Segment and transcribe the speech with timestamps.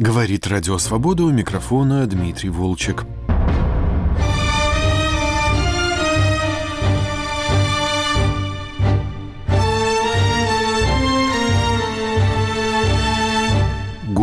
[0.00, 3.04] Говорит Радио Свобода у микрофона Дмитрий Волчек.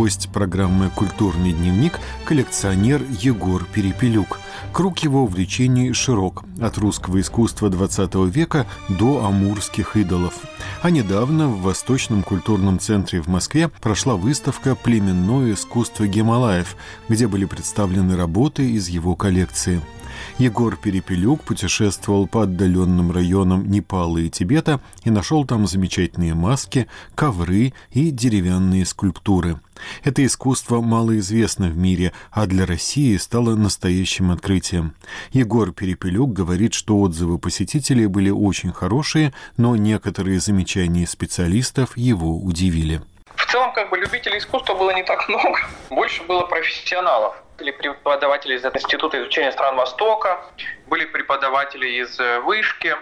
[0.08, 4.40] Гость программы «Культурный дневник»– коллекционер Егор Перепелюк.
[4.72, 10.34] Круг его увлечений широк– от русского искусства XX века до амурских идолов.
[10.82, 16.78] А недавно в Восточном культурном центре в Москве прошла выставка «Племенное искусство Гималаев»,
[17.10, 19.82] где были представлены работы из его коллекции–
[20.38, 27.74] Егор Перепелюк путешествовал по отдаленным районам Непала и Тибета и нашел там замечательные маски, ковры
[27.92, 29.60] и деревянные скульптуры.
[30.04, 34.94] Это искусство малоизвестно в мире, а для России стало настоящим открытием.
[35.32, 43.02] Егор Перепелюк говорит, что отзывы посетителей были очень хорошие, но некоторые замечания специалистов его удивили.
[43.36, 45.60] В целом, как бы любителей искусства было не так много.
[45.90, 50.40] Больше было профессионалов были преподаватели из Института изучения стран Востока,
[50.88, 52.96] были преподаватели из э, Вышки,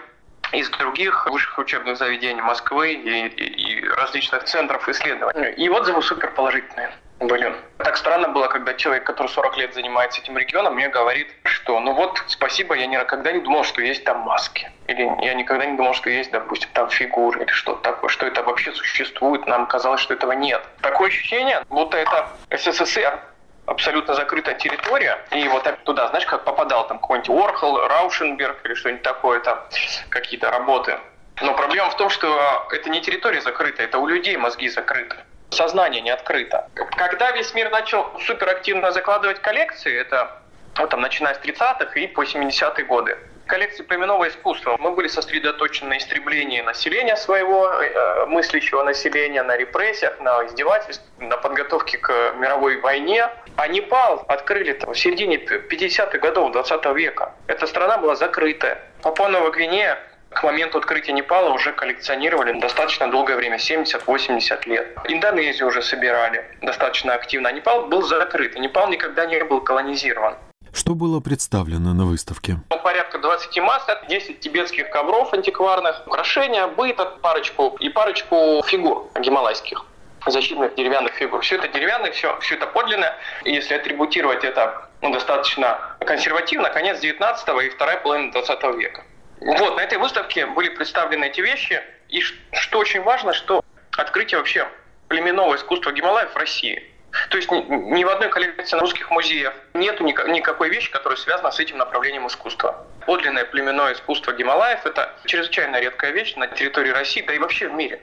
[0.52, 5.50] из других высших учебных заведений Москвы и, и, и различных центров исследований.
[5.56, 7.54] И отзывы супер положительные были.
[7.78, 11.94] Так странно было, когда человек, который 40 лет занимается этим регионом, мне говорит, что ну
[11.94, 14.70] вот, спасибо, я никогда не думал, что есть там маски.
[14.86, 18.42] Или я никогда не думал, что есть, допустим, там фигуры или что-то такое, что это
[18.42, 19.46] вообще существует.
[19.46, 20.62] Нам казалось, что этого нет.
[20.80, 23.18] Такое ощущение, будто это СССР
[23.66, 29.02] абсолютно закрытая территория, и вот туда, знаешь, как попадал там какой-нибудь Орхол, Раушенберг или что-нибудь
[29.02, 29.60] такое, там
[30.08, 30.98] какие-то работы.
[31.42, 35.16] Но проблема в том, что это не территория закрытая, это у людей мозги закрыты.
[35.50, 36.68] Сознание не открыто.
[36.96, 40.42] Когда весь мир начал суперактивно закладывать коллекции, это
[40.76, 44.76] вот там, начиная с 30-х и по 70-е годы, коллекции племенного искусства.
[44.78, 51.36] Мы были сосредоточены на истреблении населения своего, э, мыслящего населения, на репрессиях, на издевательствах, на
[51.36, 53.28] подготовке к мировой войне.
[53.56, 57.32] А Непал открыли -то в середине 50-х годов 20 века.
[57.46, 58.78] Эта страна была закрытая.
[59.02, 59.98] Папуа Гвинея
[60.30, 64.98] к моменту открытия Непала уже коллекционировали достаточно долгое время, 70-80 лет.
[65.08, 67.48] Индонезию уже собирали достаточно активно.
[67.48, 68.58] А Непал был закрыт.
[68.58, 70.34] Непал никогда не был колонизирован.
[70.74, 72.58] Что было представлено на выставке?
[72.68, 79.86] Ну, порядка 20 масок, 10 тибетских ковров антикварных, украшения, быта, парочку и парочку фигур гималайских
[80.26, 81.40] защитных деревянных фигур.
[81.40, 83.16] Все это деревянное, все, все это подлинное.
[83.44, 89.04] И если атрибутировать это ну, достаточно консервативно, конец 19 и вторая половина 20 века.
[89.40, 91.82] Вот, на этой выставке были представлены эти вещи.
[92.08, 93.64] И что очень важно, что
[93.96, 94.68] открытие вообще
[95.08, 96.82] племенного искусства Гималаев в России–
[97.30, 97.58] то есть ни,
[97.96, 102.86] ни в одной коллекции русских музеев нету никакой вещи, которая связана с этим направлением искусства.
[103.06, 107.72] Подлинное племенное искусство Гималаев– это чрезвычайно редкая вещь на территории России, да и вообще в
[107.72, 108.02] мире.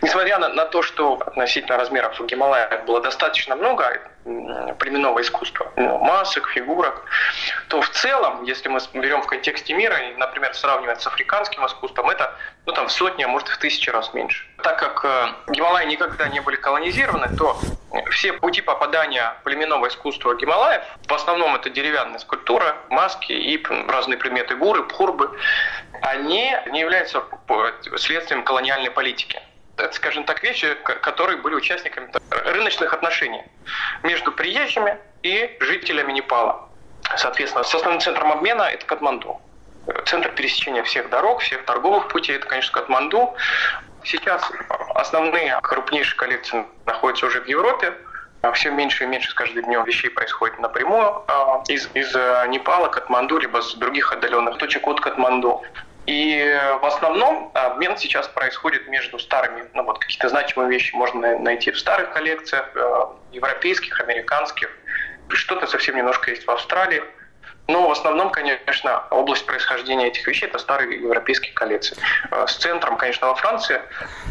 [0.00, 4.00] Несмотря на, на то, что относительно размеров Гималаев было достаточно много
[4.78, 7.04] племенного искусства, ну, масок, фигурок,
[7.68, 12.34] то в целом, если мы берем в контексте мира например, сравнивать с африканским искусством, это
[12.66, 14.46] ну, там, в сотни, а может в тысячи раз меньше.
[14.62, 17.58] Так как э, Гималаи никогда не были колонизированы, то
[18.10, 24.56] все пути попадания племенного искусства Гималаев, в основном это деревянная скульптура, маски и разные предметы
[24.56, 25.30] гуры, пхурбы,
[26.02, 27.22] они не являются
[27.96, 29.40] следствием колониальной политики
[29.78, 33.42] это, скажем так, вещи, которые были участниками рыночных отношений
[34.02, 36.68] между приезжими и жителями Непала.
[37.16, 39.40] Соответственно, с основным центром обмена это Катманду.
[40.04, 43.34] Центр пересечения всех дорог, всех торговых путей, это, конечно, Катманду.
[44.04, 44.42] Сейчас
[44.94, 47.94] основные крупнейшие коллекции находятся уже в Европе.
[48.54, 52.88] Все меньше и меньше с каждым днем вещей происходит напрямую а, из, из э, Непала,
[52.88, 55.62] Катманду, либо с других отдаленных точек от Катманду.
[56.08, 61.70] И в основном обмен сейчас происходит между старыми, ну вот какие-то значимые вещи можно найти
[61.70, 64.70] в старых коллекциях, э, европейских, американских.
[65.28, 67.02] Что-то совсем немножко есть в Австралии.
[67.68, 71.98] Но в основном, конечно, область происхождения этих вещей– это старые европейские коллекции.
[72.30, 73.82] Э, с центром, конечно, во Франции,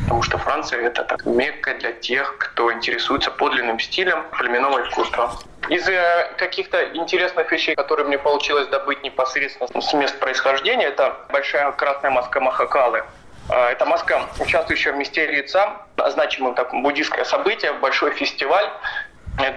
[0.03, 5.31] потому что Франция– это так, мекка для тех, кто интересуется подлинным стилем племенного искусства.
[5.69, 11.71] Из э, каких-то интересных вещей, которые мне получилось добыть непосредственно с мест происхождения, это большая
[11.73, 13.03] красная маска Махакалы.
[13.49, 15.79] Э, это маска, участвующая в мистерии Цам,
[16.09, 18.67] значимое такое буддийское событие, большой фестиваль,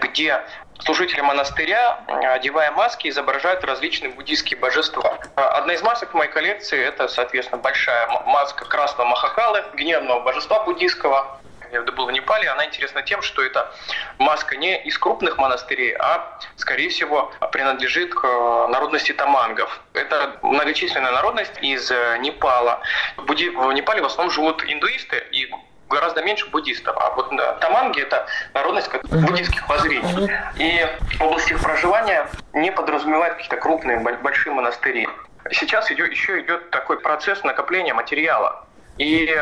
[0.00, 0.40] где
[0.80, 5.18] служители монастыря, одевая маски, изображают различные буддийские божества.
[5.36, 11.40] Одна из масок в моей коллекции– это, соответственно, большая маска красного Махакалы, гневного божества буддийского.
[11.72, 13.72] Я был в Непале, она интересна тем, что эта
[14.18, 18.24] маска не из крупных монастырей, а, скорее всего, принадлежит к
[18.68, 19.80] народности тамангов.
[19.94, 21.88] Это многочисленная народность из
[22.18, 22.80] Непала.
[23.16, 23.32] В
[23.72, 25.48] Непале в основном живут индуисты, и
[25.90, 26.96] гораздо меньше буддистов.
[26.96, 30.30] А вот таманги– это народность как буддийских воззрений.
[30.56, 30.86] И
[31.20, 35.08] область их проживания не подразумевает какие-то крупные, большие монастыри.
[35.50, 38.66] Сейчас идет, еще идет такой процесс накопления материала.
[38.98, 39.34] И,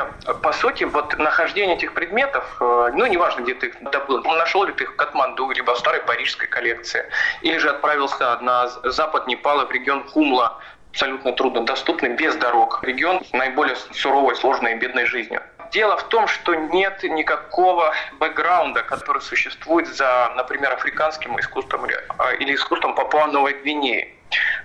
[0.42, 4.72] по сути, вот нахождение этих предметов, э, ну, неважно, где ты их добыл, нашел ли
[4.72, 7.04] ты их в Катманду, либо в старой парижской коллекции,
[7.42, 10.60] или же отправился на запад Непала, в регион Хумла,
[10.92, 15.42] абсолютно труднодоступный, без дорог, регион с наиболее суровой, сложной и бедной жизнью.
[15.73, 22.55] Дело в том, что нет никакого бэкграунда, который существует за, например, африканским искусством э, или
[22.55, 24.15] искусством Папуа-Новой Гвинеи.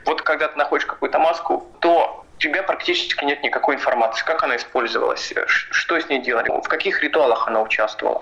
[0.05, 5.33] Вот когда ты находишь какую-то маску, то тебя практически нет никакой информации, как она использовалась,
[5.47, 8.21] что с ней делали, в каких ритуалах она участвовала.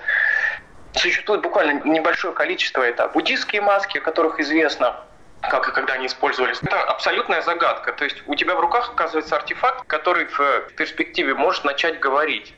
[0.93, 4.95] Существует буквально небольшое количество, это буддийские маски, о которых известно,
[5.41, 6.59] как и когда они использовались.
[6.61, 7.93] Это абсолютная загадка.
[7.93, 12.53] То есть у тебя в руках оказывается артефакт, который в перспективе может начать говорить.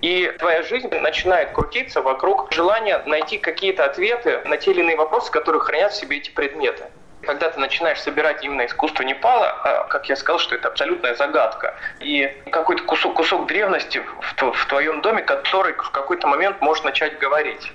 [0.00, 5.30] И твоя жизнь начинает крутиться вокруг желания найти какие-то ответы на те или иные вопросы,
[5.30, 6.84] которые хранят в себе эти предметы.
[7.22, 11.74] Когда ты начинаешь собирать именно искусство Непала, а, как я сказал, что это абсолютная загадка.
[12.00, 14.02] И какой-то кусок, кусок древности
[14.36, 17.72] в, в твоем доме, который в какой-то момент может начать говорить.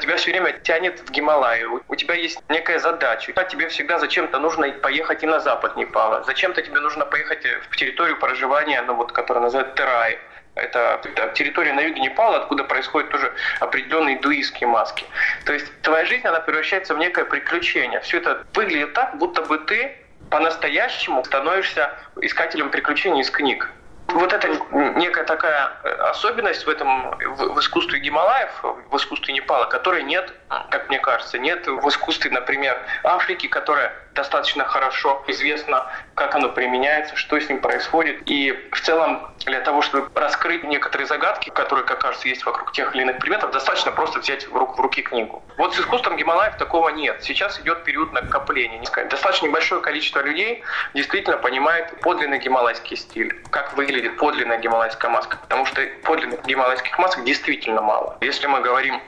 [0.00, 3.32] Тебя все время тянет в Гималаи, у тебя есть некая задача.
[3.36, 6.22] А тебе всегда зачем-то нужно поехать и на запад Непала.
[6.24, 10.18] Зачем-то тебе нужно поехать в территорию проживания, ну вот, которую называют Терай.
[10.56, 11.00] Это,
[11.34, 13.30] территория на юге Непала, откуда происходят тоже
[13.60, 15.04] определенные индуистские маски.
[15.44, 18.00] То есть твоя жизнь, она превращается в некое приключение.
[18.00, 19.94] Все это выглядит так, будто бы ты
[20.30, 21.92] по-настоящему становишься
[22.22, 23.70] искателем приключений из книг.
[24.08, 29.66] Вот это некая такая э, особенность в этом в, в искусстве Гималаев, в искусстве Непала,
[29.66, 30.32] которой нет,
[30.70, 37.14] как мне кажется, нет в искусстве, например, Африки, которая достаточно хорошо известно, как оно применяется,
[37.14, 38.22] что с ним происходит.
[38.26, 42.94] И в целом для того, чтобы раскрыть некоторые загадки, которые, как кажется, есть вокруг тех
[42.94, 45.44] или иных предметов, достаточно просто взять в, рук, в руки книгу.
[45.58, 47.22] Вот с искусством Гималаев такого нет.
[47.22, 48.82] Сейчас идет период накопления.
[49.08, 50.64] Достаточно небольшое количество людей
[50.94, 55.36] действительно понимает подлинный гималайский стиль, как выглядит подлинная гималайская маска.
[55.42, 58.16] Потому что подлинных гималайских масок действительно мало.
[58.20, 59.00] Если мы говорим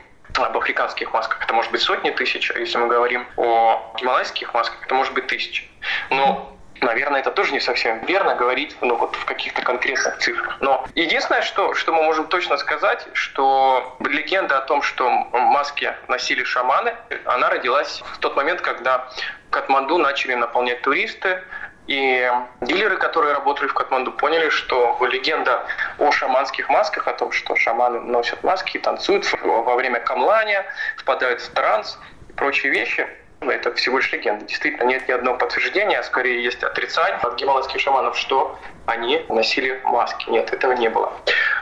[0.43, 4.83] об африканских масках это может быть сотни тысяч, а если мы говорим о гималайских масках,
[4.83, 5.69] это может быть тысячи.
[6.09, 10.57] Но Наверное, это тоже не совсем верно говорить ну, вот в каких-то конкретных цифрах.
[10.61, 16.43] Но единственное, что, что мы можем точно сказать, что легенда о том, что маски носили
[16.43, 16.95] шаманы,
[17.25, 19.09] она родилась в тот момент, когда
[19.49, 21.43] Катманду начали наполнять туристы,
[21.89, 22.31] и
[22.61, 25.65] дилеры, которые работали в Катманду, поняли, что легенда
[25.97, 30.65] о шаманских масках, о том, что шаманы носят маски и танцуют во время камлания,
[30.97, 31.97] впадают в транс
[32.29, 33.07] и прочие вещи,
[33.41, 34.45] это всего лишь легенда.
[34.45, 39.81] Действительно, нет ни одного подтверждения, а скорее есть отрицание от гималайских шаманов, что они носили
[39.85, 40.29] маски.
[40.29, 41.11] Нет, этого не было.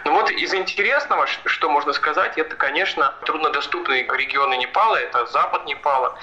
[0.03, 6.17] Но вот из интересного, что можно сказать, это, конечно, труднодоступные регионы Непала, это запад Непала,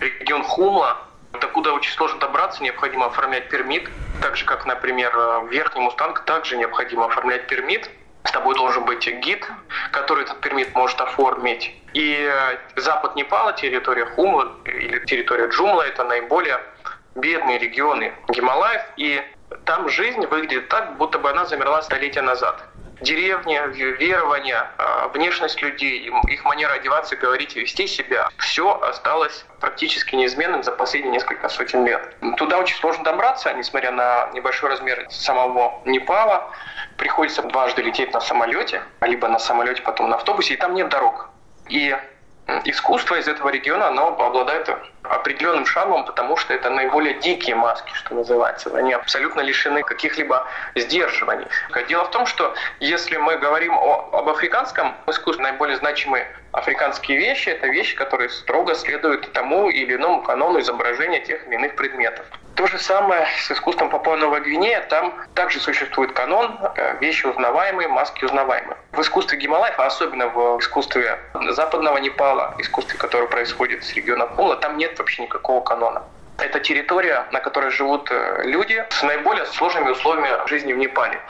[0.00, 0.98] регион Хумла,
[1.40, 3.88] Докуда очень сложно добраться, необходимо оформлять пермит.
[4.20, 7.90] Так же, как, например, в Верхний Мустанг, также необходимо оформлять пермит.
[8.24, 9.46] С тобой должен быть гид,
[9.92, 11.74] который этот пермит может оформить.
[11.92, 12.32] И
[12.76, 16.60] запад Непала, территория Хумла или территория Джумла, это наиболее
[17.14, 18.82] бедные регионы Гималаев.
[18.96, 19.22] И
[19.64, 22.64] там жизнь выглядит так, будто бы она замерла столетия назад
[23.00, 30.14] деревня, верования, а, внешность людей, их манера одеваться, говорить и вести себя, все осталось практически
[30.14, 32.16] неизменным за последние несколько сотен лет.
[32.36, 36.50] Туда очень сложно добраться, несмотря на небольшой размер самого Непала.
[36.96, 41.30] Приходится дважды лететь на самолете, либо на самолете, потом на автобусе, и там нет дорог.
[41.68, 41.96] И
[42.64, 44.68] искусство из этого региона, оно обладает
[45.02, 48.70] определенным шармом, потому что это наиболее дикие маски, что называется.
[48.76, 51.46] Они абсолютно лишены каких-либо сдерживаний.
[51.88, 57.48] Дело в том, что если мы говорим о, об африканском искусстве, наиболее значимые африканские вещи–
[57.50, 62.26] это вещи, которые строго следуют тому или иному канону изображения тех или иных предметов.
[62.54, 64.82] То же самое с искусством Папуа Новой Гвинея.
[64.82, 68.76] Там также существует канон, э, вещи узнаваемые, маски узнаваемые.
[68.92, 71.18] В искусстве Гималаев, а особенно в искусстве
[71.50, 76.04] западного Непала, искусстве, которое происходит с региона Пола, там нет вообще никакого канона.
[76.38, 81.20] Это территория, на которой живут э, люди с наиболее сложными условиями жизни в Непале.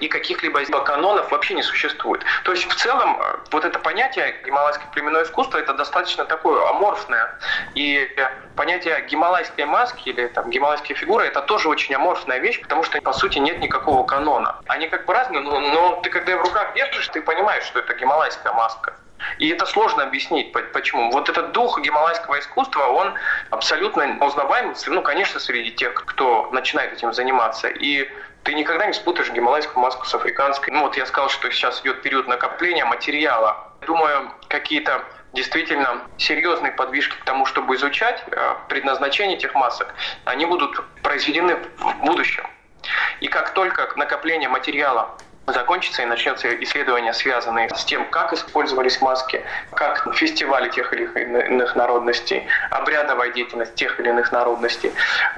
[0.00, 2.22] И каких-либо канонов вообще не существует.
[2.44, 7.36] То есть в целом э, вот это понятие гималайское племенное искусство это достаточно такое аморфное.
[7.74, 8.08] И
[8.56, 13.12] понятие гималайской маски или там гималайские фигуры это тоже очень аморфная вещь, потому что по
[13.12, 14.56] сути нет никакого канона.
[14.66, 17.94] Они как бы разные, но, но ты когда в руках держишь, ты понимаешь, что это
[17.94, 18.94] гималайская маска.
[19.38, 21.10] И это сложно объяснить, почему.
[21.10, 23.14] Вот этот дух гималайского искусства, он
[23.50, 27.68] абсолютно узнаваем, ну, конечно, среди тех, кто начинает этим заниматься.
[27.68, 28.10] И
[28.44, 30.72] ты никогда не спутаешь гималайскую маску с африканской.
[30.72, 33.72] Ну вот я сказал, что сейчас идет период накопления материала.
[33.86, 40.84] Думаю, какие-то действительно серьезные подвижки к тому, чтобы изучать э, предназначение этих масок, они будут
[41.02, 42.46] произведены в будущем.
[43.20, 49.42] И как только накопление материала закончится и начнется исследование, связанные с тем, как использовались маски,
[49.74, 54.92] как фестивали тех или иных народностей, обрядовая деятельность тех или иных народностей,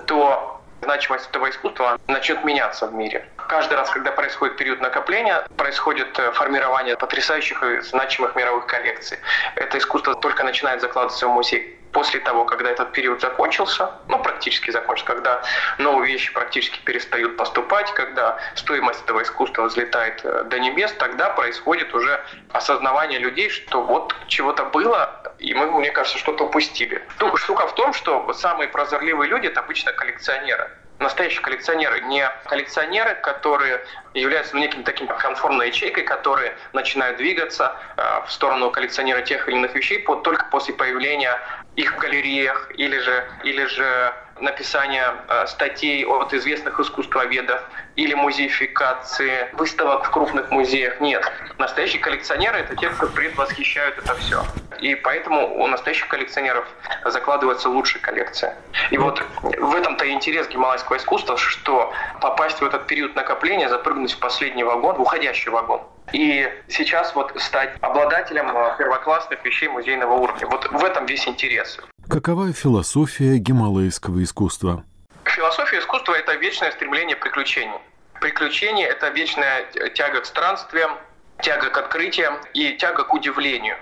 [0.06, 3.26] то значимость этого искусства начнет меняться в мире.
[3.48, 9.18] Каждый раз, когда происходит период накопления, происходит э, формирование потрясающих и значимых мировых коллекций.
[9.56, 14.70] Это искусство только начинает закладываться в музей после того, когда этот период закончился, ну, практически
[14.70, 15.42] закончился, когда
[15.78, 21.94] новые вещи практически перестают поступать, когда стоимость этого искусства взлетает э, до небес, тогда происходит
[21.94, 22.20] уже
[22.52, 27.00] осознавание людей, что вот чего-то было, и мы, мне кажется, что-то упустили.
[27.36, 33.84] Штука в том, что самые прозорливые люди– это обычно коллекционеры настоящие коллекционеры, не коллекционеры, которые
[34.14, 39.56] являются ну, неким таким конформной ячейкой, которые начинают двигаться э, в сторону коллекционера тех или
[39.56, 41.38] иных вещей по, только после появления
[41.76, 47.62] их в галереях или же, или же написания э, статей от известных искусствоведов
[47.96, 51.00] или музеификации, выставок в крупных музеях.
[51.00, 51.24] Нет.
[51.58, 54.42] Настоящие коллекционеры– это те, кто предвосхищают это все.
[54.80, 56.66] И поэтому у настоящих коллекционеров
[57.04, 58.56] закладывается лучшая коллекция.
[58.90, 64.18] И вот в этом-то интерес гималайского искусства, что попасть в этот период накопления, запрыгнуть в
[64.18, 70.46] последний вагон, в уходящий вагон, и сейчас вот стать обладателем э, первоклассных вещей музейного уровня.
[70.46, 71.80] Вот в этом весь интерес.
[72.08, 74.84] Какова философия гималайского искусства?
[75.24, 77.80] Философия искусства– это вечное стремление к приключениям.
[78.20, 80.98] Приключения– это вечная тяга к странствиям,
[81.40, 83.76] тяга к открытиям и тяга к удивлению.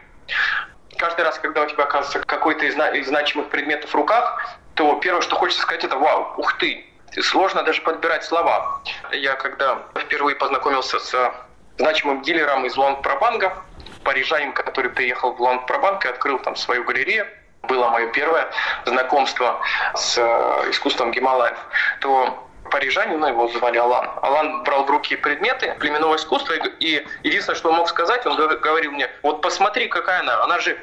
[0.96, 5.34] Каждый раз, когда у тебя оказывается какой-то из значимых предметов в руках, то первое, что
[5.34, 6.86] хочется сказать, это «Вау, ух ты!»
[7.20, 8.82] Сложно даже подбирать слова.
[9.10, 11.34] Я когда впервые познакомился с
[11.76, 13.52] значимым дилером из Лонд-Пробанга,
[14.04, 17.26] парижанин, который приехал в Лонд-Пробанг и открыл там свою галерею,
[17.68, 18.48] было мое первое
[18.86, 19.60] знакомство
[19.94, 21.56] с э, искусством Гималаев,
[22.00, 24.10] то парижанин, ну, его звали Алан.
[24.22, 28.92] Алан брал в руки предметы племенного искусства, и единственное, что он мог сказать, он говорил
[28.92, 30.76] мне, вот посмотри, какая она, она же...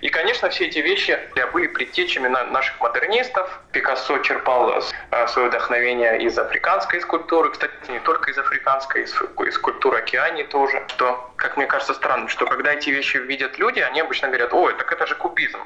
[0.00, 1.18] И, конечно, все эти вещи
[1.52, 3.60] были предтечами наших модернистов.
[3.72, 4.82] Пикассо черпал
[5.28, 9.14] свое вдохновение из африканской скульптуры, кстати, не только из африканской, из
[9.54, 14.00] скульптуры океании тоже, что, как мне кажется, странно, что когда эти вещи видят люди, они
[14.00, 15.60] обычно говорят, ой, так это же кубизм.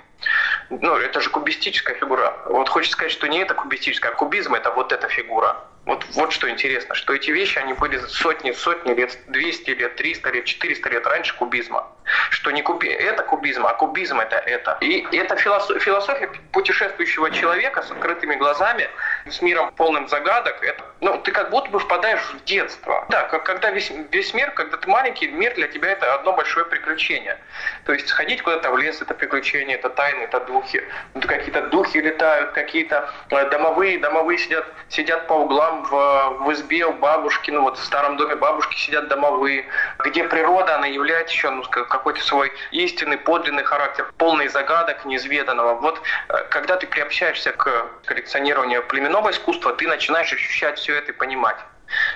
[0.71, 2.37] Ну, это же кубистическая фигура.
[2.47, 5.38] Вот хочется сказать, что не это кубистическая, а кубизм это вот эта фигура.
[5.39, 5.57] Тимура.
[5.89, 10.31] Вот, вот что интересно, что эти вещи, они были сотни, сотни лет, 200 лет, 300
[10.33, 11.87] лет, 400 лет раньше кубизма.
[12.29, 12.89] Что не куби...
[12.89, 14.77] это кубизм, а кубизм это это.
[14.83, 18.91] И это философия, философия путешествующего человека с открытыми глазами,
[19.31, 20.63] с миром полным загадок.
[20.63, 23.07] Это, ну, ты как будто бы впадаешь в детство.
[23.09, 26.67] Да, как, когда весь, весь мир, когда ты маленький, мир для тебя это одно большое
[26.67, 27.39] приключение.
[27.87, 30.83] То есть сходить куда-то в лес это приключение, это тайны, это духи.
[31.19, 36.93] Какие-то духи летают, какие-то э, домовые, домовые сидят, сидят по углам в, в избе у
[36.93, 39.67] бабушки, ну вот в старом доме бабушки сидят домовые,
[40.05, 45.75] где природа, она является еще ну, какой-то свой истинный, подлинный характер, полный загадок неизведанного.
[45.75, 51.15] Вот э, когда ты приобщаешься к коллекционированию племенного искусства, ты начинаешь ощущать все это и
[51.15, 51.57] понимать.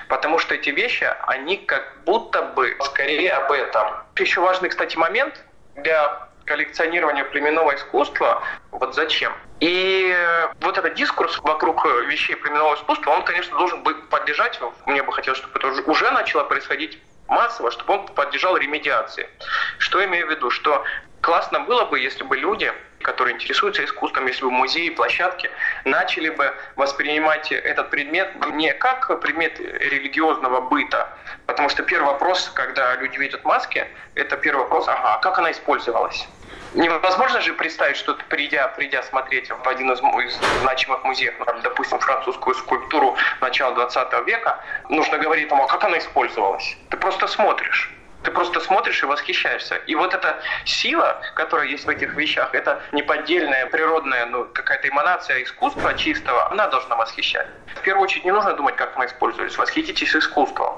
[0.07, 3.87] Потому что эти вещи, они как будто бы скорее об этом.
[4.17, 5.43] Еще важный, кстати, момент
[5.75, 9.33] для коллекционирования племенного искусства, вот зачем?
[9.59, 10.15] И
[10.61, 15.39] вот этот дискурс вокруг вещей племенного искусства, он, конечно, должен быть поддержать, мне бы хотелось,
[15.39, 19.29] чтобы это уже начало происходить массово, чтобы он поддержал ремедиации.
[19.77, 20.49] Что я имею в виду?
[20.51, 20.83] Что
[21.21, 22.73] классно было бы, если бы люди,
[23.03, 25.51] которые интересуются искусством, если бы музеи, площадки
[25.85, 31.09] начали бы воспринимать этот предмет не как предмет религиозного быта,
[31.45, 35.51] потому что первый вопрос, когда люди видят маски, это первый вопрос, ага, а как она
[35.51, 36.27] использовалась?
[36.73, 41.45] Невозможно же представить, что ты, придя, придя смотреть в один из, из значимых музеев, ну,
[41.61, 46.75] допустим, французскую скульптуру начала 20 века, нужно говорить тому, а как она использовалась.
[46.89, 47.93] Ты просто смотришь.
[48.23, 49.75] Ты просто смотришь и восхищаешься.
[49.75, 55.43] И вот эта сила, которая есть в этих вещах, это неподдельная, природная, ну, какая-то эманация
[55.43, 57.47] искусства чистого, она должна восхищать.
[57.75, 59.57] В первую очередь не нужно думать, как мы использовались.
[59.57, 60.73] Восхититесь искусством.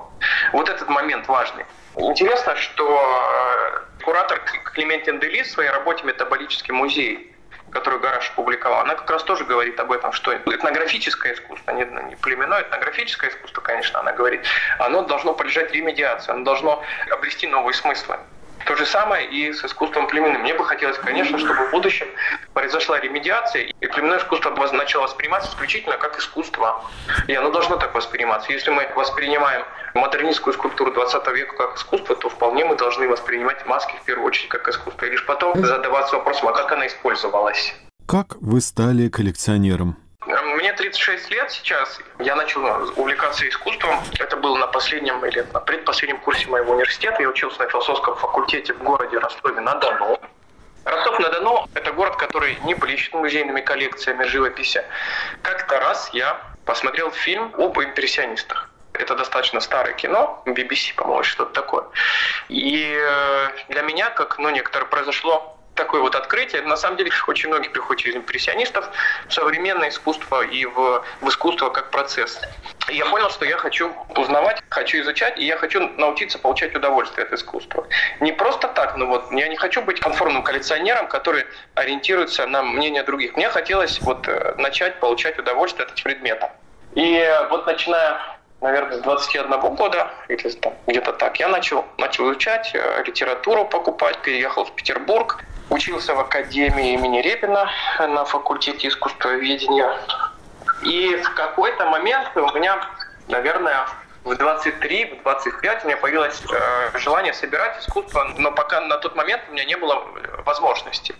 [0.53, 1.65] Вот этот момент важный.
[1.97, 4.41] Интересно, что э, куратор
[4.73, 7.34] Клементин Делис в своей работе «Метаболический музей»
[7.75, 12.15] которую Гараж публиковал, она как раз тоже говорит об этом, что этнографическое искусство, не, не
[12.15, 14.45] племенное, этнографическое искусство, конечно, она говорит,
[14.79, 18.17] оно должно подлежать ремедиации, оно должно обрести новые смыслы.
[18.65, 20.41] То же самое и с искусством племенным.
[20.41, 22.07] Мне бы хотелось, конечно, чтобы в будущем
[22.53, 26.83] произошла ремедиация, и племенное искусство начало восприниматься исключительно как искусство.
[27.27, 28.51] И оно должно так восприниматься.
[28.51, 33.95] Если мы воспринимаем модернистскую скульптуру 20 века как искусство, то вполне мы должны воспринимать маски
[34.01, 35.05] в первую очередь как искусство.
[35.05, 37.75] И лишь потом задаваться вопросом, а как она использовалась.
[38.07, 39.97] Как вы стали коллекционером?
[40.75, 41.99] Мне 36 лет сейчас.
[42.19, 42.61] Я начал
[42.97, 43.95] увлекаться искусством.
[44.19, 47.21] Это было на последнем или на предпоследнем курсе моего университета.
[47.21, 50.19] Я учился на философском факультете в городе Ростове-на-Дону.
[50.83, 54.83] Ростов-на-Дону– это город, который не блещет музейными коллекциями живописи.
[55.43, 58.69] Как-то раз я посмотрел фильм об импрессионистах.
[58.91, 61.85] Это достаточно старое кино, BBC, по-моему, что-то такое.
[62.49, 66.61] И э, для меня, как ну, некоторое произошло такое вот открытие.
[66.63, 68.89] На самом деле очень многие приходят через импрессионистов
[69.27, 72.41] в современное искусство и в, в искусство как процесс.
[72.89, 77.25] И я понял, что я хочу узнавать, хочу изучать, и я хочу научиться получать удовольствие
[77.25, 77.87] от искусства.
[78.19, 83.03] Не просто так, но вот я не хочу быть конформным коллекционером, который ориентируется на мнение
[83.03, 83.35] других.
[83.35, 86.49] Мне хотелось вот э, начать получать удовольствие от этих предметов.
[86.93, 90.37] И вот начиная наверное, с 21 года, или
[90.87, 96.93] где-то так, я начал, начал изучать э, литературу, покупать, переехал в Петербург, учился в Академии
[96.93, 97.69] имени Репина
[97.99, 99.91] на факультете искусствоведения.
[100.83, 102.79] И в какой-то момент у меня,
[103.27, 103.87] наверное,
[104.25, 109.15] в 23, в 25 у меня появилось э, желание собирать искусство, но пока на тот
[109.15, 110.03] момент у меня не было
[110.43, 111.15] возможности.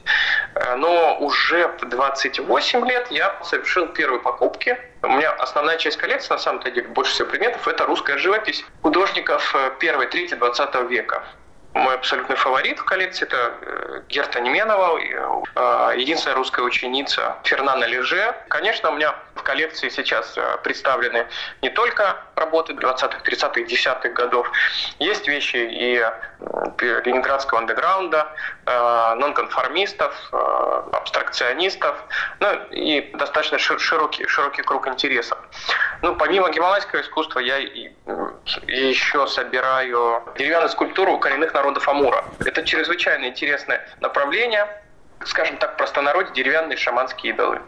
[0.55, 4.77] Э, но уже в 28 лет я совершил первые покупки.
[5.03, 9.55] У меня основная часть коллекции, на самом деле, больше всего предметов, это русская живопись художников
[9.79, 11.23] 1 трети 20 века
[11.75, 18.33] мой абсолютный фаворит в коллекции– это э, Герта Неменова, э, единственная русская ученица Фернана Леже.
[18.47, 21.27] Конечно, у меня в коллекции сейчас э, представлены
[21.61, 24.49] не только работы 20-х, 30-х, 10-х годов.
[24.99, 26.03] Есть вещи и
[27.05, 28.27] ленинградского андеграунда,
[28.65, 30.13] нонконформистов,
[30.93, 31.95] абстракционистов,
[32.39, 35.37] ну и достаточно широкий, широкий круг интересов.
[36.01, 42.25] Ну, помимо гималайского искусства я еще собираю деревянную скульптуру коренных народов Амура.
[42.45, 44.67] Это чрезвычайно интересное направление,
[45.25, 47.61] скажем так, простонародье деревянные шаманские идолы.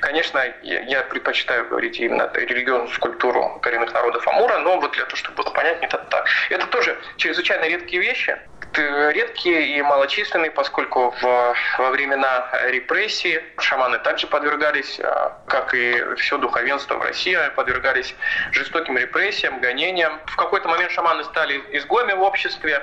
[0.00, 5.42] Конечно, я предпочитаю говорить именно религиозную скульптуру коренных народов Амура, но вот для того, чтобы
[5.42, 6.26] было понятнее, это так.
[6.50, 8.38] Это тоже чрезвычайно редкие вещи,
[8.74, 16.38] редкие и малочисленные, поскольку в, во времена репрессии шаманы также подвергались, а, как и все
[16.38, 18.14] духовенство в России, подвергались
[18.52, 20.20] жестоким репрессиям, гонениям.
[20.26, 22.82] В какой-то момент шаманы стали изгоями в обществе,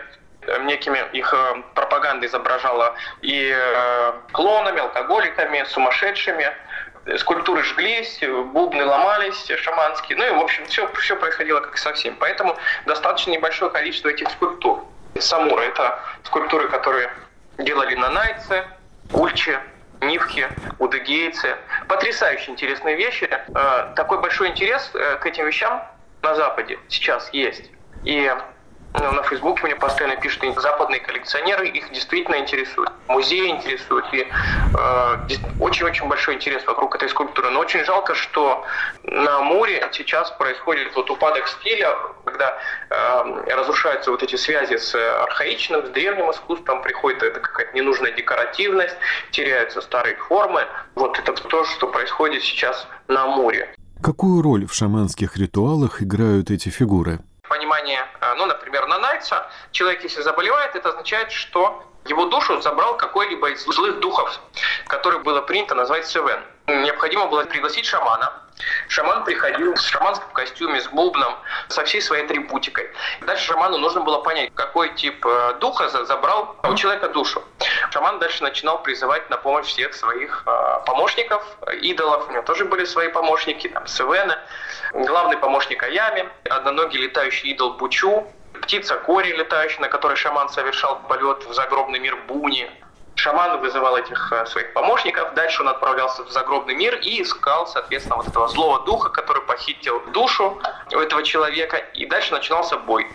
[0.62, 6.52] некими их э, пропаганда изображала и э, клонами, алкоголиками, сумасшедшими.
[7.18, 8.20] Скульптуры жглись,
[8.54, 10.18] бубны ломались шаманские.
[10.18, 12.16] Ну и, в общем, все, все происходило как совсем.
[12.18, 14.86] Поэтому достаточно небольшое количество этих скульптур.
[15.20, 17.12] Самура– это скульптуры, которые
[17.58, 18.64] делали нанайцы,
[19.12, 19.60] ульчи,
[20.02, 20.48] нивки,
[20.80, 21.58] удыгейцы.
[21.88, 23.30] Потрясающе интересные вещи.
[23.30, 25.86] Э, такой большой интерес к этим вещам
[26.22, 27.70] на Западе сейчас есть.
[28.04, 28.34] И
[28.94, 32.92] на Фейсбуке мне постоянно пишут западные коллекционеры, их действительно интересует.
[33.08, 35.18] Музей интересует, и э,
[35.60, 37.50] очень-очень большой интерес вокруг этой скульптуры.
[37.50, 38.64] Но очень жалко, что
[39.04, 42.58] на Амуре сейчас происходит вот упадок стиля, когда
[42.90, 48.96] э, разрушаются вот эти связи с архаичным, с древним искусством, приходит это какая-то ненужная декоративность,
[49.32, 50.66] теряются старые формы.
[50.96, 53.74] Вот это то, что происходит сейчас на Амуре.
[54.02, 57.20] Какую роль в шаманских ритуалах играют эти фигуры?
[57.54, 63.52] Понимание, э, ну, например, нанайца, человек, если заболевает, это означает, что его душу забрал какой-либо
[63.52, 64.40] из злых духов,
[64.88, 66.40] который было принято назвать Севен.
[66.68, 68.32] Необходимо было пригласить шамана.
[68.88, 71.36] Шаман приходил в шаманском костюме с бубном,
[71.68, 72.90] со всей своей атрибутикой.
[73.22, 77.44] Дальше шаману нужно было понять, какой тип э, духа забрал у человека душу.
[77.92, 81.44] Шаман дальше начинал призывать на помощь всех своих э, помощников,
[81.82, 82.30] идолов.
[82.30, 84.40] У него тоже были свои помощники, там, Севена.
[84.94, 88.28] Главный помощник Аями, одноногий летающий идол Бучу,
[88.62, 92.72] птица Кори, летающая, на которой шаман совершал полет в загробный мир Буни.
[93.24, 98.18] Шаман вызывал этих э, своих помощников, дальше он отправлялся в загробный мир и искал, соответственно,
[98.18, 103.08] вот этого злого духа, который похитил душу у этого человека, и дальше начинался бой.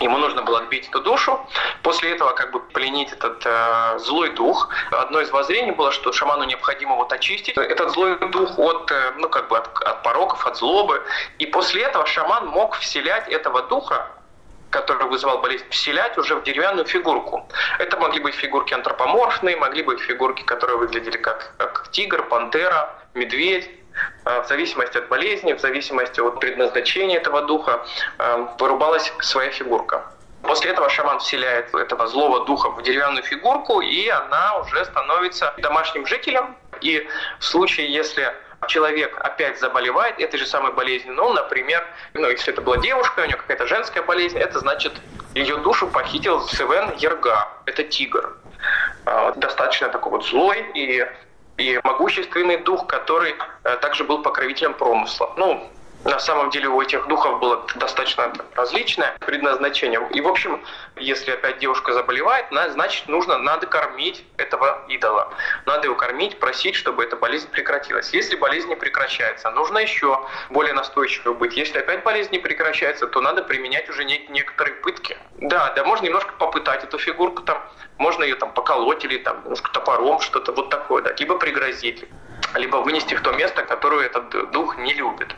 [0.00, 1.40] Ему нужно было отбить эту душу.
[1.82, 4.68] После этого как бы пленить этот э, злой дух.
[4.90, 9.30] Одно из воззрений было, что шаману необходимо вот очистить этот злой дух от, э, ну,
[9.30, 11.02] как бы от, от пороков, от злобы.
[11.38, 14.10] И после этого шаман мог вселять этого духа
[14.74, 17.48] который вызывал болезнь, вселять уже в деревянную фигурку.
[17.78, 23.70] Это могли быть фигурки антропоморфные, могли быть фигурки, которые выглядели как, как тигр, пантера, медведь.
[24.24, 27.86] А, в зависимости от болезни, в зависимости от предназначения этого духа
[28.18, 30.02] а, вырубалась своя фигурка.
[30.42, 36.04] После этого шаман вселяет этого злого духа в деревянную фигурку, и она уже становится домашним
[36.06, 36.56] жителем.
[36.80, 37.06] И
[37.38, 38.34] в случае, если
[38.66, 43.24] человек опять заболевает этой же самой болезнью, ну, например, ну, если это была девушка, у
[43.24, 44.92] нее какая-то женская болезнь, это значит,
[45.34, 48.36] ее душу похитил Севен Ерга, это тигр.
[49.06, 51.06] А, достаточно такой вот злой и
[51.56, 55.32] и могущественный дух, который э, также был покровителем промысла.
[55.36, 55.70] Ну,
[56.04, 60.00] на самом деле у этих духов было достаточно различное предназначение.
[60.12, 60.62] И, в общем,
[60.96, 65.32] если опять девушка заболевает, значит, нужно, надо кормить этого идола.
[65.66, 68.12] Надо его кормить, просить, чтобы эта болезнь прекратилась.
[68.12, 71.56] Если болезнь не прекращается, нужно еще более настойчиво быть.
[71.56, 75.16] Если опять болезнь не прекращается, то надо применять уже некоторые пытки.
[75.38, 77.62] Да, да, можно немножко попытать эту фигурку там,
[77.98, 82.04] можно ее там поколоть или там немножко топором, что-то вот такое, да, либо пригрозить,
[82.54, 85.34] либо вынести в то место, которое этот дух не любит.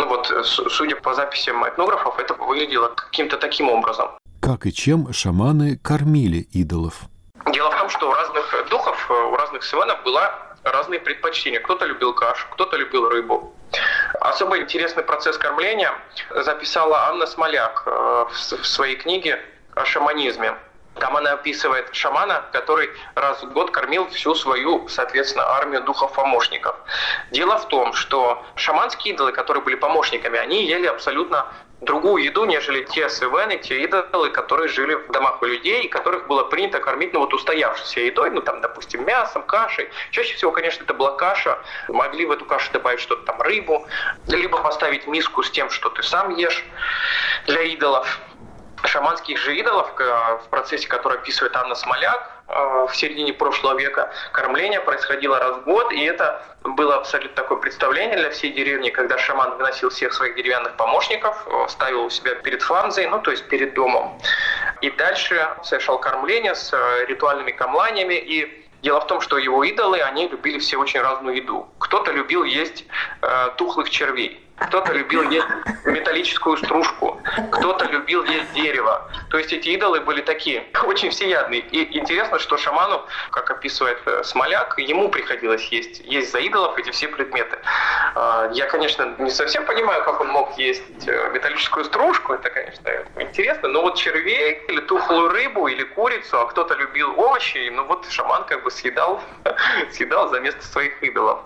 [0.00, 4.08] Ну вот, э, судя по записям этнографов, это выглядело каким-то таким образом.
[4.40, 7.02] Как и чем шаманы кормили идолов?
[7.52, 10.32] Дело в том, что у разных духов, э, у разных сиванов было
[10.64, 11.60] разные предпочтения.
[11.60, 13.52] Кто-то любил кашу, кто-то любил рыбу.
[14.20, 15.92] Особо интересный процесс кормления
[16.34, 19.38] записала Анна Смоляк э, в своей книге
[19.74, 20.54] о шаманизме.
[20.94, 26.76] Там она описывает шамана, который раз в год кормил всю свою, соответственно, армию духов-помощников.
[27.30, 31.46] Дело в том, что шаманские идолы, которые были помощниками, они ели абсолютно
[31.80, 36.26] другую еду, нежели те севены, те идолы, которые жили в домах у людей, и которых
[36.26, 39.88] было принято кормить, ну вот устоявшейся едой, ну там, допустим, мясом, кашей.
[40.10, 41.58] Чаще всего, конечно, это была каша.
[41.88, 43.86] Могли в эту кашу добавить что-то там, рыбу,
[44.26, 46.64] либо поставить миску с тем, что ты сам ешь
[47.46, 48.20] для идолов
[48.84, 54.80] шаманских же идолов, в процессе, который описывает Анна Смоляк э, в середине прошлого века, кормление
[54.80, 59.56] происходило раз в год, и это было абсолютно такое представление для всей деревни, когда шаман
[59.56, 63.74] выносил всех своих деревянных помощников, э, ставил у себя перед фанзой, ну то есть перед
[63.74, 64.18] домом,
[64.80, 70.00] и дальше совершал кормление с э, ритуальными камланиями, и Дело в том, что его идолы,
[70.00, 71.68] они любили все очень разную еду.
[71.78, 72.86] Кто-то любил есть
[73.20, 75.46] э, тухлых червей, кто-то любил есть
[75.84, 77.20] металлическую стружку,
[77.50, 79.10] кто-то любил есть дерево.
[79.30, 81.60] То есть эти идолы были такие, очень всеядные.
[81.60, 86.90] И интересно, что шаману, как описывает э, Смоляк, ему приходилось есть, есть за идолов эти
[86.90, 87.58] все предметы.
[88.14, 92.90] А, я, конечно, не совсем понимаю, как он мог есть э, металлическую стружку, это, конечно,
[93.16, 98.06] интересно, но вот червей или тухлую рыбу или курицу, а кто-то любил овощи, ну вот
[98.10, 99.20] шаман как бы съедал,
[99.92, 101.40] съедал за место своих идолов.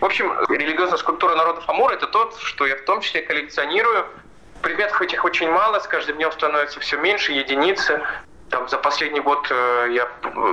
[0.00, 4.06] В общем, религиозная скульптура народов Амура– это то, что я в том числе коллекционирую.
[4.62, 8.02] Предметов этих очень мало, с каждым днем становится все меньше, единицы.
[8.50, 10.06] Там, за последний год э, я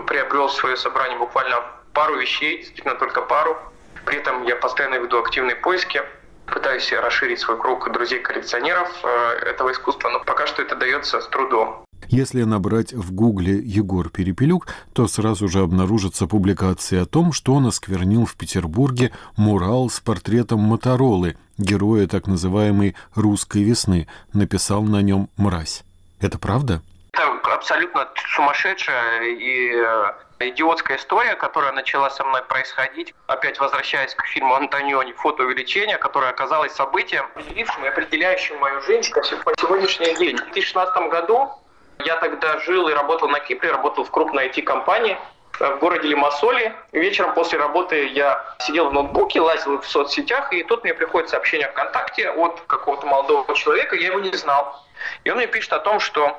[0.05, 3.57] приобрел свое собрание буквально пару вещей, действительно только пару.
[4.05, 6.03] При этом я постоянно веду активные поиски,
[6.45, 9.07] пытаюсь расширить свой круг друзей-коллекционеров э,
[9.45, 11.84] этого искусства, но пока что это дается с трудом.
[12.09, 17.67] Если набрать в гугле Егор Перепелюк, то сразу же обнаружится публикация о том, что он
[17.67, 25.29] осквернил в Петербурге мурал с портретом Моторолы, героя так называемой «русской весны», написал на нем
[25.37, 25.83] «Мразь».
[26.19, 26.81] Это правда?
[27.13, 33.13] Это абсолютно сумасшедшая и э, идиотская история, которая начала со мной происходить.
[33.27, 39.23] Опять возвращаясь к фильму Антониони «Фотоувеличение», которое оказалось событием, определившим и определяющим мою жизнь по
[39.23, 40.37] сегодняшний день.
[40.37, 41.51] В 2016 году
[41.99, 45.17] я тогда жил и работал на Кипре, работал в крупной IT-компании
[45.59, 46.75] в городе Лимассоле.
[46.91, 51.67] Вечером после работы я сидел в ноутбуке, лазил в соцсетях, и тут мне приходит сообщение
[51.69, 54.85] ВКонтакте от какого-то молодого человека, я его не знал.
[55.23, 56.37] И он мне пишет о том, что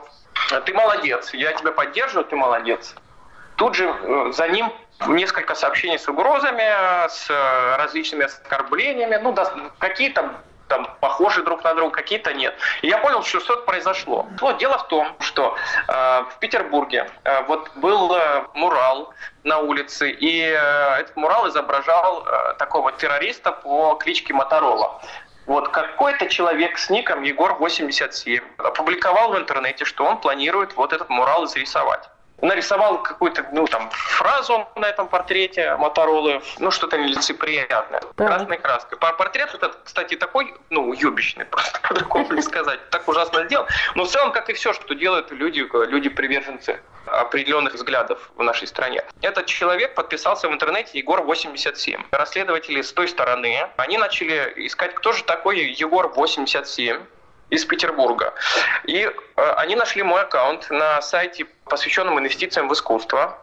[0.65, 2.95] ты молодец, я тебя поддерживаю, ты молодец.
[3.57, 4.71] Тут же э, за ним
[5.07, 7.29] несколько сообщений с угрозами, с
[7.79, 10.35] различными оскорблениями, ну, да, какие-то
[10.69, 12.55] там похожи друг на друга, какие-то нет.
[12.83, 14.27] И я понял, что что-то произошло.
[14.41, 15.57] Вот дело в том, что
[15.89, 19.13] э, в Петербурге э, вот был э, мурал
[19.45, 25.01] на улице, и э, этот мурал изображал э, такого террориста по кличке Моторола.
[25.47, 31.47] Вот какой-то человек с ником Егор87 опубликовал в интернете, что он планирует вот этот мурал
[31.47, 32.09] зарисовать
[32.43, 38.27] нарисовал какую-то, ну, там, фразу на этом портрете Моторолы, ну, что-то нелицеприятное, да.
[38.27, 38.99] красной краской.
[38.99, 43.67] Портрет этот, кстати, такой, ну, юбищный, просто по-другому не сказать, так ужасно сделан.
[43.95, 49.05] Но в целом, как и все, что делают люди, люди-приверженцы определенных взглядов в нашей стране.
[49.23, 52.05] Этот человек подписался в интернете Егор87.
[52.11, 57.01] Расследователи с той стороны, они начали искать, кто же такой Егор87,
[57.51, 58.35] из Петербурга.
[58.85, 59.11] И э,
[59.57, 63.39] они нашли мой аккаунт на сайте посвященном инвестициям в искусство.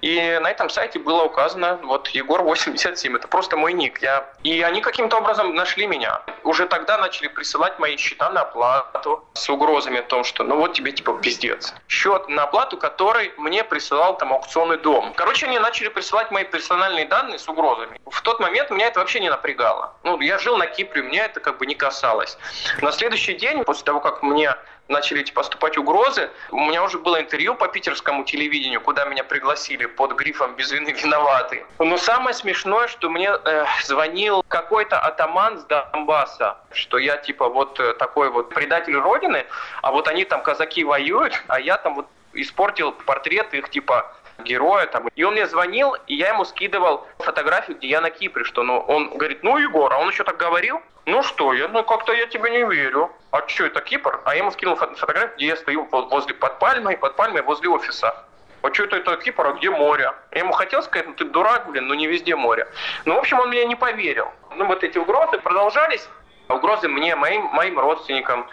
[0.00, 3.16] И на этом сайте было указано вот Егор 87.
[3.16, 4.00] Это просто мой ник.
[4.02, 4.30] Я...
[4.42, 6.22] И они каким-то образом нашли меня.
[6.44, 10.74] Уже тогда начали присылать мои счета на оплату с угрозами о том, что ну вот
[10.74, 11.74] тебе типа пиздец.
[11.88, 15.12] Счет на оплату, который мне присылал там аукционный дом.
[15.16, 18.00] Короче, они начали присылать мои персональные данные с угрозами.
[18.06, 19.94] В тот момент меня это вообще не напрягало.
[20.04, 22.38] Ну, я жил на Кипре, меня это как бы не касалось.
[22.80, 24.54] На следующий день, после того, как мне
[24.88, 26.30] начали эти поступать угрозы.
[26.50, 30.90] У меня уже было интервью по питерскому телевидению, куда меня пригласили под грифом «Без вины
[30.90, 31.64] виноваты».
[31.78, 37.80] Но самое смешное, что мне э, звонил какой-то атаман с Донбасса, что я типа вот
[37.80, 39.46] э, такой вот предатель Родины,
[39.82, 44.12] а вот они там казаки воюют, а я там вот испортил портрет их типа
[44.46, 45.08] героя там.
[45.14, 48.78] И он мне звонил, и я ему скидывал фотографию, где я на Кипре, что ну,
[48.78, 50.80] он говорит, ну, Егор, а он еще так говорил?
[51.04, 53.10] Ну что, я, ну как-то я тебе не верю.
[53.30, 54.20] А что, это Кипр?
[54.24, 58.24] А я ему скинул фотографию, где я стою возле под пальмой, под пальмой возле офиса.
[58.62, 60.12] А что это, это Кипр, а где море?
[60.32, 62.66] Я ему хотел сказать, ну ты дурак, блин, ну не везде море.
[63.04, 64.28] Ну, в общем, он мне не поверил.
[64.56, 66.08] Ну, вот эти угрозы продолжались.
[66.48, 68.46] Угрозы мне, моим, моим родственникам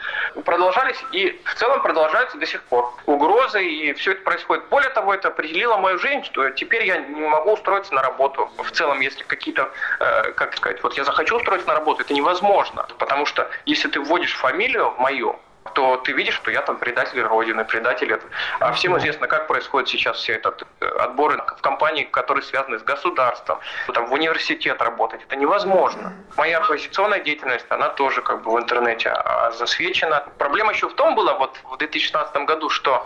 [0.45, 2.91] продолжались и в целом продолжаются до сих пор.
[3.05, 4.67] Угрозы и все это происходит.
[4.69, 8.49] Более того, это определило мою жизнь, что теперь я не могу устроиться на работу.
[8.57, 12.87] В целом, если какие-то, э, как сказать, вот я захочу устроиться на работу, это невозможно.
[12.97, 15.39] Потому что если ты вводишь фамилию мою,
[15.73, 18.19] то ты видишь, что я там предатель Родины, предатель.
[18.59, 22.83] А всем известно, как происходит сейчас все этот э, отборы в компании, которые связаны с
[22.83, 23.59] государством,
[23.93, 25.21] там в университет работать.
[25.23, 26.13] Это невозможно.
[26.37, 30.25] Моя оппозиционная деятельность, она тоже как бы в интернете а, засвечена.
[30.37, 33.05] Проблема еще в том была вот в 2016 году, что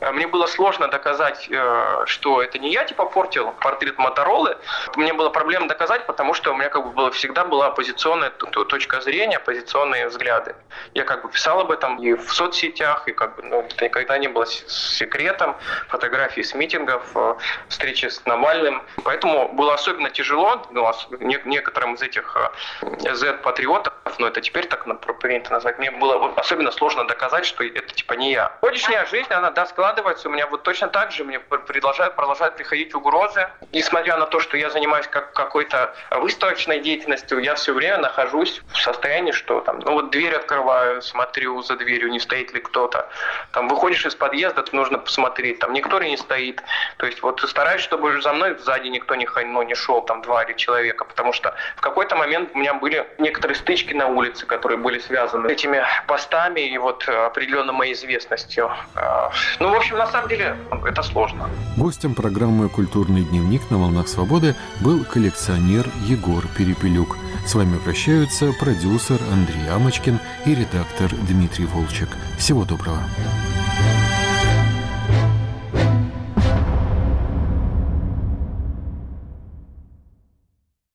[0.00, 4.56] э, мне было сложно доказать, э, что это не я типа портил портрет Моторолы.
[4.96, 9.00] Мне было проблема доказать, потому что у меня как бы было, всегда была оппозиционная точка
[9.00, 10.54] зрения, оппозиционные взгляды.
[10.94, 14.18] Я как бы писал об этом и в соцсетях, и как бы ну, это никогда
[14.18, 15.56] не было секретом.
[15.88, 17.34] Фотографии с митингов, э,
[17.68, 18.82] встречи с Навальным.
[19.04, 20.90] Поэтому было особенно тяжело ну,
[21.44, 22.36] некоторым из этих
[22.82, 24.86] Z-патриотов, э, но это теперь так
[25.20, 28.52] принято назвать, мне было особенно сложно доказать, что это типа не я.
[28.60, 30.28] Сегодняшняя жизнь, она, да, складывается.
[30.28, 33.48] У меня вот точно так же мне продолжают, продолжают приходить угрозы.
[33.72, 38.78] Несмотря на то, что я занимаюсь как какой-то выставочной деятельностью, я все время нахожусь в
[38.78, 43.08] состоянии, что там, ну вот дверь открываю, смотрю за дверью, не стоит ли кто-то.
[43.52, 46.62] Там выходишь из подъезда, нужно посмотреть, там никто ли не стоит.
[46.98, 50.44] То есть вот стараюсь, чтобы за мной сзади никто не, ну, не шел, там два
[50.44, 54.78] или человека, потому что в какой-то момент у меня были некоторые стычки на улице, которые
[54.78, 58.70] были связаны с этими постами и вот определенной моей известностью.
[58.94, 61.48] А, ну, в общем, на самом деле это сложно.
[61.76, 67.16] Гостем программы «Культурный дневник» на «Волнах свободы» был коллекционер Егор Перепелюк.
[67.50, 72.16] С вами прощаются продюсер Андрей Амочкин и редактор Дмитрий Волчек.
[72.38, 73.02] Всего доброго.